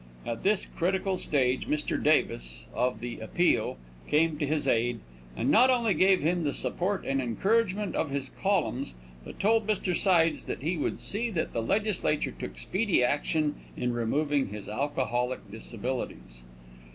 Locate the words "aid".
4.67-4.99